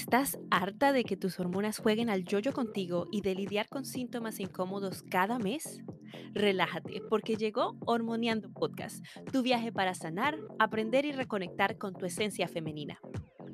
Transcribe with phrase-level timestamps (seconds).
[0.00, 4.40] ¿Estás harta de que tus hormonas jueguen al yoyo contigo y de lidiar con síntomas
[4.40, 5.82] incómodos cada mes?
[6.32, 12.48] Relájate, porque llegó Hormoneando Podcast, tu viaje para sanar, aprender y reconectar con tu esencia
[12.48, 12.98] femenina.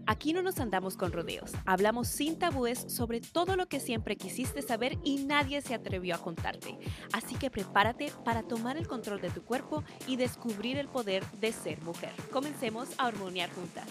[0.07, 4.63] Aquí no nos andamos con rodeos, hablamos sin tabúes sobre todo lo que siempre quisiste
[4.63, 6.79] saber y nadie se atrevió a contarte.
[7.13, 11.51] Así que prepárate para tomar el control de tu cuerpo y descubrir el poder de
[11.51, 12.13] ser mujer.
[12.31, 13.89] Comencemos a hormonear juntas.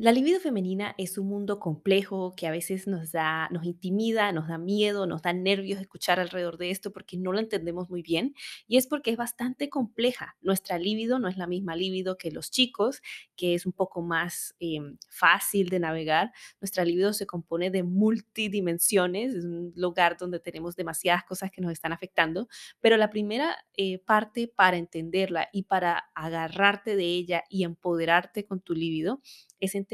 [0.00, 4.46] La libido femenina es un mundo complejo que a veces nos da, nos intimida, nos
[4.46, 8.32] da miedo, nos da nervios escuchar alrededor de esto porque no lo entendemos muy bien
[8.68, 10.36] y es porque es bastante compleja.
[10.40, 13.02] Nuestra libido no es la misma libido que los chicos,
[13.34, 16.30] que es un poco más em, fácil de navegar.
[16.60, 21.72] Nuestra libido se compone de multidimensiones, es un lugar donde tenemos demasiadas cosas que nos
[21.72, 22.46] están afectando,
[22.80, 28.60] pero la primera eh, parte para entenderla y para agarrarte de ella y empoderarte con
[28.60, 29.20] tu libido
[29.58, 29.87] es entender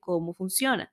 [0.00, 0.92] cómo funciona.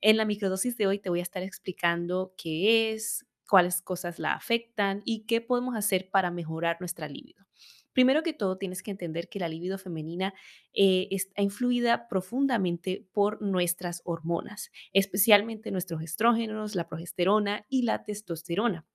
[0.00, 4.34] En la microdosis de hoy te voy a estar explicando qué es, cuáles cosas la
[4.34, 7.44] afectan y qué podemos hacer para mejorar nuestra libido.
[7.92, 10.32] Primero que todo, tienes que entender que la libido femenina
[10.72, 18.86] eh, está influida profundamente por nuestras hormonas, especialmente nuestros estrógenos, la progesterona y la testosterona.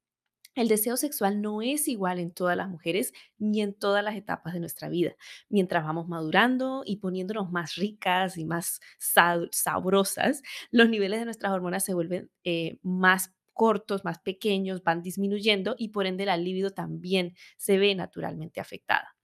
[0.56, 4.54] El deseo sexual no es igual en todas las mujeres ni en todas las etapas
[4.54, 5.16] de nuestra vida.
[5.50, 11.84] Mientras vamos madurando y poniéndonos más ricas y más sabrosas, los niveles de nuestras hormonas
[11.84, 17.36] se vuelven eh, más cortos, más pequeños, van disminuyendo y por ende la libido también
[17.58, 19.16] se ve naturalmente afectada.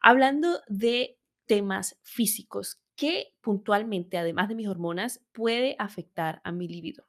[0.00, 7.06] Hablando de temas físicos, ¿qué puntualmente, además de mis hormonas, puede afectar a mi libido?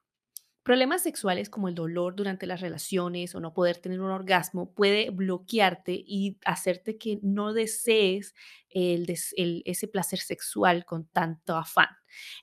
[0.68, 5.12] Problemas sexuales como el dolor durante las relaciones o no poder tener un orgasmo puede
[5.12, 8.36] bloquearte y hacerte que no desees
[8.68, 11.88] ese placer sexual con tanto afán.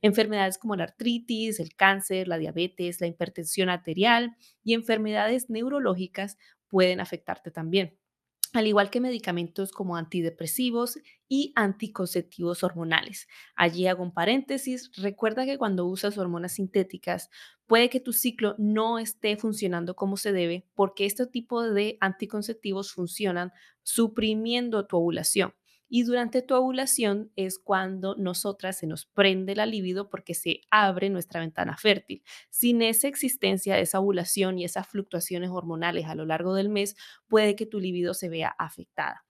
[0.00, 7.01] Enfermedades como la artritis, el cáncer, la diabetes, la hipertensión arterial y enfermedades neurológicas pueden
[7.01, 7.98] afectarte también
[8.55, 10.98] al igual que medicamentos como antidepresivos
[11.29, 13.27] y anticonceptivos hormonales.
[13.57, 14.92] Allí hago un paréntesis.
[14.97, 17.31] Recuerda que cuando usas hormonas sintéticas,
[17.67, 22.93] puede que tu ciclo no esté funcionando como se debe porque este tipo de anticonceptivos
[22.93, 25.53] funcionan suprimiendo tu ovulación.
[25.89, 31.11] Y durante tu ovulación es cuando nosotras se nos prende la libido porque se abre
[31.11, 32.22] nuestra ventana fértil.
[32.50, 36.96] Sin esa existencia esa ovulación y esas fluctuaciones hormonales a lo largo del mes,
[37.28, 39.24] puede que tu libido se vea afectada.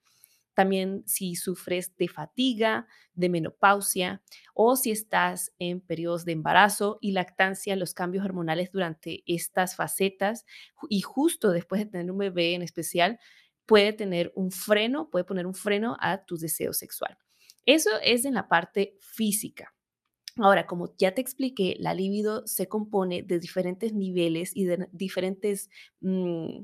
[0.55, 4.23] También si sufres de fatiga, de menopausia
[4.53, 10.45] o si estás en periodos de embarazo y lactancia, los cambios hormonales durante estas facetas
[10.89, 13.19] y justo después de tener un bebé en especial,
[13.65, 17.17] puede tener un freno, puede poner un freno a tu deseo sexual.
[17.65, 19.73] Eso es en la parte física.
[20.37, 25.69] Ahora, como ya te expliqué, la libido se compone de diferentes niveles y de diferentes
[26.01, 26.59] mm,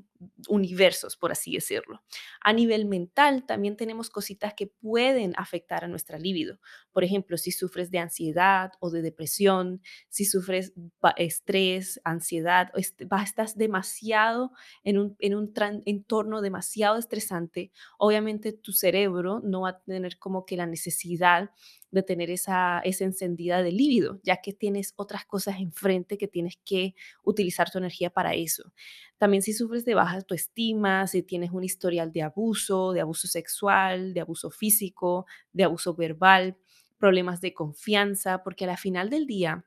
[0.48, 2.02] universos, por así decirlo.
[2.42, 6.60] A nivel mental, también tenemos cositas que pueden afectar a nuestra libido.
[6.92, 10.74] Por ejemplo, si sufres de ansiedad o de depresión, si sufres
[11.18, 14.52] estrés, ansiedad, o estás demasiado
[14.84, 15.54] en un, en un
[15.86, 21.52] entorno demasiado estresante, obviamente tu cerebro no va a tener como que la necesidad
[21.92, 26.58] de tener esa, esa encendida de líbido, ya que tienes otras cosas enfrente que tienes
[26.64, 28.72] que utilizar tu energía para eso.
[29.18, 34.14] También si sufres de baja autoestima, si tienes un historial de abuso, de abuso sexual,
[34.14, 36.58] de abuso físico, de abuso verbal,
[36.98, 39.66] problemas de confianza, porque a la final del día,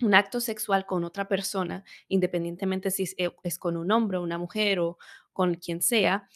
[0.00, 4.38] un acto sexual con otra persona, independientemente si es, eh, es con un hombre una
[4.38, 4.98] mujer o
[5.32, 6.28] con quien sea,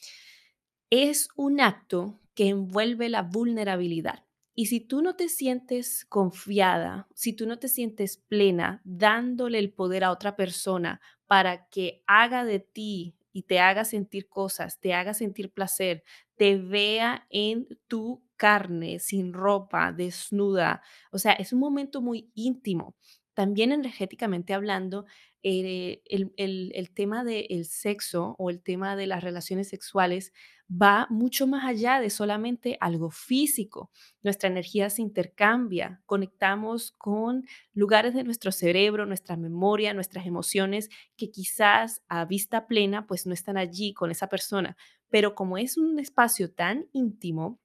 [0.90, 4.24] es un acto que envuelve la vulnerabilidad.
[4.54, 9.72] Y si tú no te sientes confiada, si tú no te sientes plena dándole el
[9.72, 14.94] poder a otra persona para que haga de ti y te haga sentir cosas, te
[14.94, 16.04] haga sentir placer,
[16.36, 20.82] te vea en tu carne, sin ropa, desnuda.
[21.10, 22.96] O sea, es un momento muy íntimo.
[23.34, 25.06] También energéticamente hablando,
[25.42, 30.32] eh, el, el, tema del sexo o el tema de las relaciones sexuales
[30.72, 33.90] va mucho más allá de solamente algo físico.
[34.22, 41.30] Nuestra energía se intercambia, conectamos con lugares de nuestro cerebro, nuestra memoria, nuestras emociones que
[41.30, 44.76] quizás a vista plena pues no están allí con esa persona,
[45.10, 47.60] pero como es un espacio tan íntimo,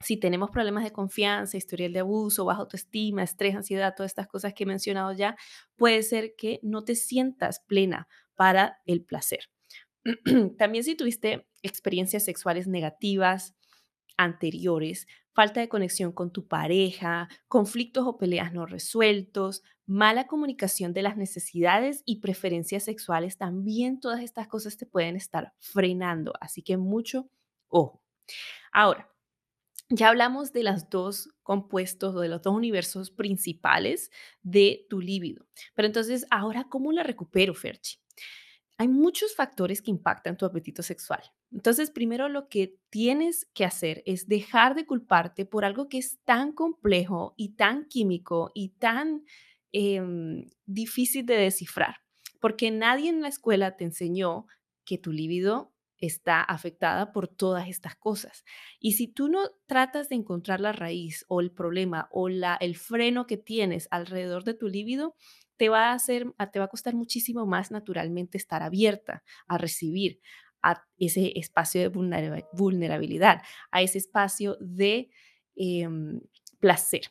[0.00, 4.54] si tenemos problemas de confianza, historial de abuso, baja autoestima, estrés, ansiedad, todas estas cosas
[4.54, 5.36] que he mencionado ya,
[5.76, 8.06] puede ser que no te sientas plena
[8.36, 9.50] para el placer.
[10.56, 13.54] También si tuviste experiencias sexuales negativas,
[14.16, 21.02] anteriores, falta de conexión con tu pareja, conflictos o peleas no resueltos, mala comunicación de
[21.02, 26.32] las necesidades y preferencias sexuales, también todas estas cosas te pueden estar frenando.
[26.40, 27.30] Así que mucho
[27.68, 28.02] ojo.
[28.72, 29.10] Ahora,
[29.90, 34.10] ya hablamos de los dos compuestos o de los dos universos principales
[34.42, 35.46] de tu líbido.
[35.74, 37.98] Pero entonces, ahora, ¿cómo la recupero, Ferchi?
[38.78, 41.20] Hay muchos factores que impactan tu apetito sexual.
[41.50, 46.20] Entonces, primero lo que tienes que hacer es dejar de culparte por algo que es
[46.24, 49.24] tan complejo y tan químico y tan
[49.72, 51.96] em, difícil de descifrar,
[52.40, 54.46] porque nadie en la escuela te enseñó
[54.84, 58.44] que tu líbido está afectada por todas estas cosas.
[58.78, 62.76] Y si tú no tratas de encontrar la raíz o el problema o la, el
[62.76, 65.16] freno que tienes alrededor de tu líbido,
[65.58, 70.20] te va a hacer, te va a costar muchísimo más naturalmente estar abierta a recibir
[70.62, 75.10] a ese espacio de vulnerabilidad, a ese espacio de
[75.56, 76.20] em,
[76.60, 77.02] placer.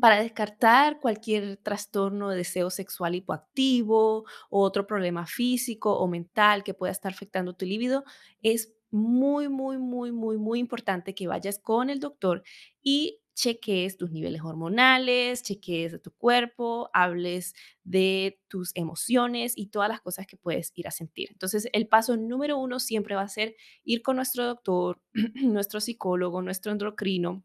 [0.00, 6.74] Para descartar cualquier trastorno de deseo sexual hipoactivo o otro problema físico o mental que
[6.74, 8.04] pueda estar afectando tu libido,
[8.42, 12.42] es muy, muy, muy, muy, muy importante que vayas con el doctor
[12.82, 19.88] y cheques tus niveles hormonales, cheques de tu cuerpo, hables de tus emociones y todas
[19.88, 21.30] las cosas que puedes ir a sentir.
[21.32, 25.02] Entonces, el paso número uno siempre va a ser ir con nuestro doctor,
[25.34, 27.44] nuestro psicólogo, nuestro endocrino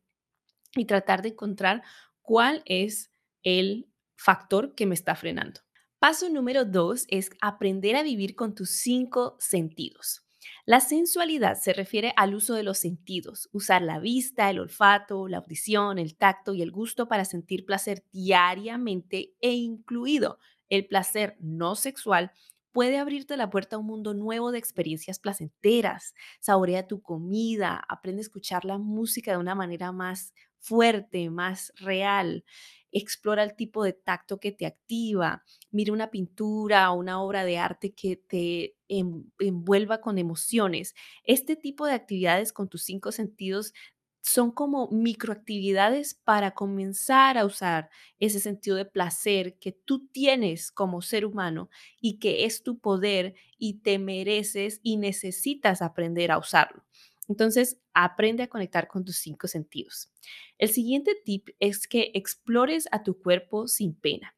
[0.75, 1.83] y tratar de encontrar
[2.21, 3.11] cuál es
[3.43, 5.61] el factor que me está frenando.
[5.97, 10.23] Paso número dos es aprender a vivir con tus cinco sentidos.
[10.65, 15.37] La sensualidad se refiere al uso de los sentidos, usar la vista, el olfato, la
[15.37, 20.39] audición, el tacto y el gusto para sentir placer diariamente e incluido
[20.69, 22.31] el placer no sexual
[22.71, 26.13] puede abrirte la puerta a un mundo nuevo de experiencias placenteras.
[26.39, 32.45] Saborea tu comida, aprende a escuchar la música de una manera más fuerte, más real.
[32.91, 35.43] Explora el tipo de tacto que te activa.
[35.71, 40.95] Mira una pintura o una obra de arte que te envuelva con emociones.
[41.23, 43.73] Este tipo de actividades con tus cinco sentidos
[44.21, 47.89] son como microactividades para comenzar a usar
[48.19, 51.69] ese sentido de placer que tú tienes como ser humano
[52.01, 56.83] y que es tu poder y te mereces y necesitas aprender a usarlo.
[57.29, 60.11] Entonces, aprende a conectar con tus cinco sentidos.
[60.57, 64.35] El siguiente tip es que explores a tu cuerpo sin pena.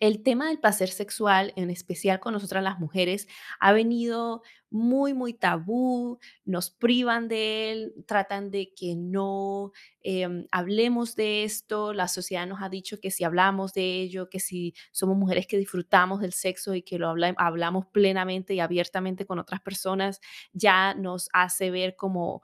[0.00, 3.28] El tema del placer sexual, en especial con nosotras las mujeres,
[3.60, 4.42] ha venido
[4.74, 11.92] muy, muy tabú, nos privan de él, tratan de que no em, hablemos de esto,
[11.92, 15.58] la sociedad nos ha dicho que si hablamos de ello, que si somos mujeres que
[15.58, 20.20] disfrutamos del sexo y que lo hablamos plenamente y abiertamente con otras personas,
[20.52, 22.42] ya nos hace ver como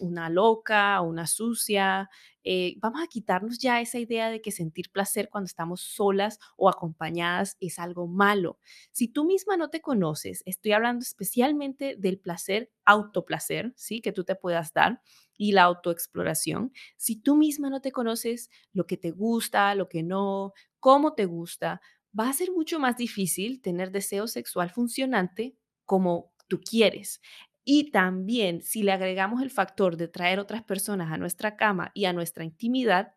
[0.00, 2.08] una loca, una sucia,
[2.48, 6.68] eh, vamos a quitarnos ya esa idea de que sentir placer cuando estamos solas o
[6.68, 8.60] acompañadas es algo malo.
[8.92, 14.00] Si tú misma no te conoces, estoy hablando especialmente del placer, autoplacer, ¿sí?
[14.00, 15.02] Que tú te puedas dar
[15.36, 16.72] y la autoexploración.
[16.96, 21.24] Si tú misma no te conoces lo que te gusta, lo que no, cómo te
[21.26, 21.80] gusta,
[22.18, 27.20] va a ser mucho más difícil tener deseo sexual funcionante como tú quieres.
[27.64, 32.04] Y también si le agregamos el factor de traer otras personas a nuestra cama y
[32.04, 33.14] a nuestra intimidad,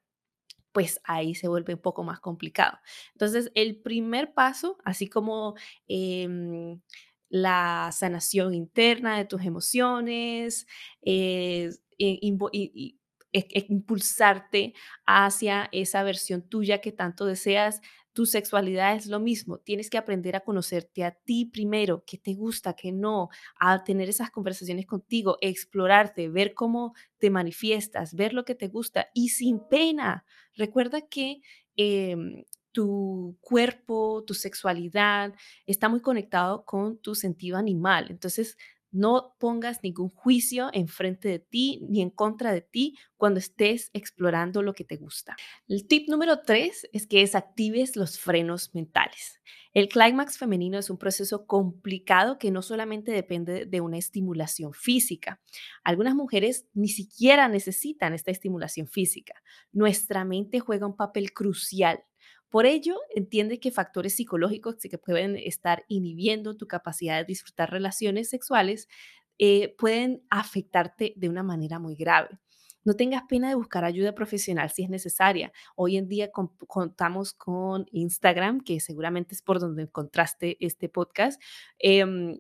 [0.72, 2.80] pues ahí se vuelve un poco más complicado.
[3.14, 5.56] Entonces, el primer paso, así como
[5.88, 6.82] em,
[7.30, 10.68] la sanación interna de tus emociones,
[11.02, 11.82] es
[13.32, 14.74] e, impulsarte
[15.06, 17.82] hacia esa versión tuya que tanto deseas
[18.14, 19.60] tu sexualidad es lo mismo.
[19.60, 24.10] Tienes que aprender a conocerte a ti primero, qué te gusta, qué no, a tener
[24.10, 29.60] esas conversaciones contigo, explorarte, ver cómo te manifiestas, ver lo que te gusta y sin
[29.70, 30.26] pena.
[30.56, 31.42] Recuerda que
[31.78, 35.34] em, tu cuerpo, tu sexualidad
[35.66, 38.08] está muy conectado con tu sentido animal.
[38.10, 38.58] Entonces,
[38.92, 44.64] no pongas ningún juicio enfrente de ti ni en contra de ti cuando estés explorando
[44.64, 45.36] lo que te gusta.
[45.68, 49.40] El tip número tres es que desactives los frenos mentales.
[49.74, 55.40] El clímax femenino es un proceso complicado que no solamente depende de una estimulación física.
[55.84, 59.36] Algunas mujeres ni siquiera necesitan esta estimulación física.
[59.72, 62.04] Nuestra mente juega un papel crucial
[62.50, 68.30] por ello, entiende que factores psicológicos que pueden estar inhibiendo tu capacidad de disfrutar relaciones
[68.30, 68.88] sexuales
[69.38, 72.40] eh, pueden afectarte de una manera muy grave.
[72.84, 75.52] No tengas pena de buscar ayuda profesional si es necesaria.
[75.76, 81.42] Hoy en día contamos con Instagram, que seguramente es por donde encontraste este podcast.
[81.78, 82.40] Em,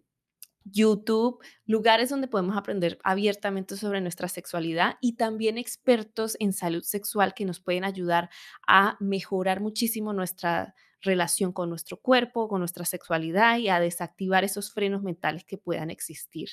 [0.63, 7.33] YouTube, lugares donde podemos aprender abiertamente sobre nuestra sexualidad y también expertos en salud sexual
[7.33, 8.29] que nos pueden ayudar
[8.67, 14.71] a mejorar muchísimo nuestra relación con nuestro cuerpo, con nuestra sexualidad y a desactivar esos
[14.73, 16.49] frenos mentales que puedan existir.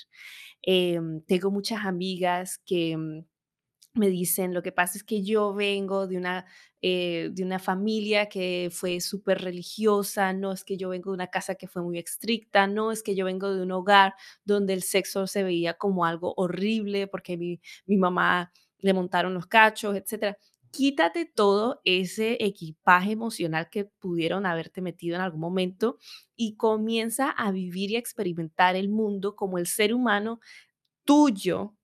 [0.62, 3.24] Em, tengo muchas amigas que mm,
[3.96, 6.46] me dicen, lo que pasa es que yo vengo de una,
[6.82, 11.28] eh, de una familia que fue súper religiosa, no es que yo vengo de una
[11.28, 14.82] casa que fue muy estricta, no es que yo vengo de un hogar donde el
[14.82, 20.36] sexo se veía como algo horrible porque mi, mi mamá le montaron los cachos, etcétera.
[20.70, 25.96] Quítate todo ese equipaje emocional que pudieron haberte metido en algún momento
[26.36, 30.40] y comienza a vivir y a experimentar el mundo como el ser humano
[31.04, 31.76] tuyo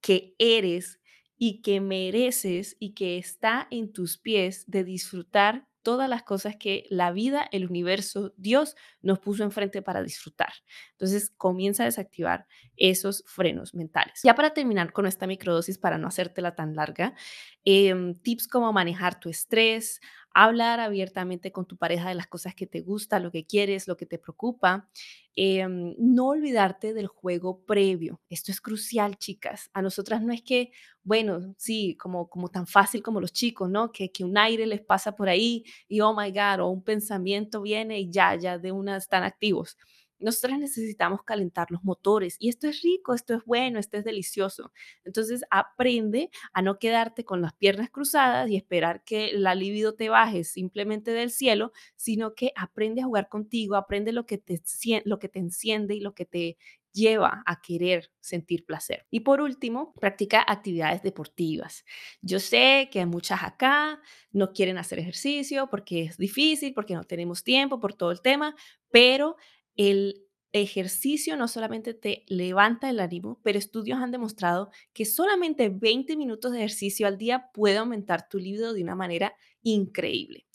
[0.00, 1.00] que eres
[1.44, 6.84] y que mereces y que está en tus pies de disfrutar todas las cosas que
[6.88, 10.52] la vida, el universo, Dios nos puso enfrente para disfrutar.
[10.92, 12.46] Entonces comienza a desactivar
[12.76, 14.20] esos frenos mentales.
[14.22, 17.16] Ya para terminar con esta microdosis, para no hacértela tan larga,
[17.64, 20.00] em, tips como manejar tu estrés,
[20.34, 23.96] hablar abiertamente con tu pareja de las cosas que te gusta, lo que quieres, lo
[23.96, 24.88] que te preocupa.
[25.34, 28.20] Em, no olvidarte del juego previo.
[28.28, 29.70] Esto es crucial, chicas.
[29.72, 30.72] A nosotras no es que,
[31.04, 33.92] bueno, sí, como, como tan fácil como los chicos, ¿no?
[33.92, 37.62] Que, que un aire les pasa por ahí y, oh my God, o un pensamiento
[37.62, 39.76] viene y ya, ya de una están activos.
[40.22, 44.72] Nosotras necesitamos calentar los motores y esto es rico, esto es bueno, esto es delicioso.
[45.04, 50.08] Entonces aprende a no quedarte con las piernas cruzadas y esperar que la libido te
[50.08, 54.60] baje simplemente del cielo, sino que aprende a jugar contigo, aprende lo que te,
[55.04, 56.56] lo que te enciende y lo que te
[56.92, 59.06] lleva a querer sentir placer.
[59.10, 61.84] Y por último, practica actividades deportivas.
[62.20, 64.00] Yo sé que muchas acá
[64.30, 68.54] no quieren hacer ejercicio porque es difícil, porque no tenemos tiempo por todo el tema,
[68.90, 69.36] pero
[69.76, 76.16] el ejercicio no solamente te levanta el ánimo, pero estudios han demostrado que solamente 20
[76.16, 80.46] minutos de ejercicio al día puede aumentar tu libido de una manera increíble.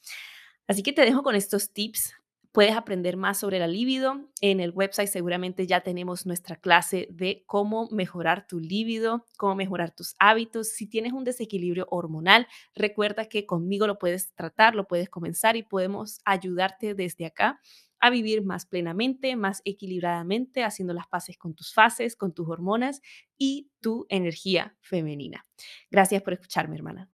[0.68, 2.14] Así que te dejo con estos tips.
[2.52, 4.30] Puedes aprender más sobre la libido.
[4.42, 9.94] En el website seguramente ya tenemos nuestra clase de cómo mejorar tu libido, cómo mejorar
[9.96, 10.70] tus hábitos.
[10.70, 15.64] Si tienes un desequilibrio hormonal, recuerda que conmigo lo puedes tratar, lo puedes comenzar y
[15.64, 17.60] podemos ayudarte desde acá
[18.00, 23.02] a vivir más plenamente, más equilibradamente, haciendo las paces con tus fases, con tus hormonas
[23.38, 25.46] y tu energía femenina.
[25.90, 27.10] Gracias por escucharme, hermana.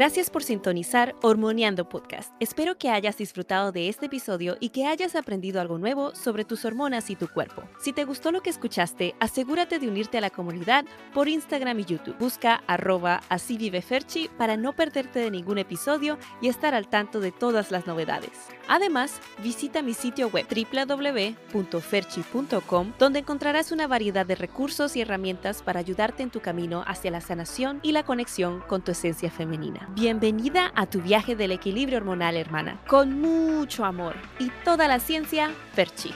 [0.00, 2.32] Gracias por sintonizar Hormoniando Podcast.
[2.40, 6.64] Espero que hayas disfrutado de este episodio y que hayas aprendido algo nuevo sobre tus
[6.64, 7.64] hormonas y tu cuerpo.
[7.78, 11.84] Si te gustó lo que escuchaste, asegúrate de unirte a la comunidad por Instagram y
[11.84, 12.16] YouTube.
[12.16, 17.20] Busca arroba así vive Ferchi para no perderte de ningún episodio y estar al tanto
[17.20, 18.30] de todas las novedades.
[18.68, 25.80] Además, visita mi sitio web www.ferchi.com donde encontrarás una variedad de recursos y herramientas para
[25.80, 29.89] ayudarte en tu camino hacia la sanación y la conexión con tu esencia femenina.
[29.94, 35.50] Bienvenida a tu viaje del equilibrio hormonal, hermana, con mucho amor y toda la ciencia,
[35.74, 36.14] Ferchi.